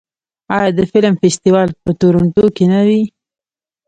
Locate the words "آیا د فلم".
0.55-1.13